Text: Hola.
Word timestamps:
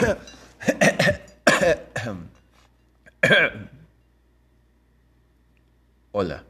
Hola. 6.12 6.49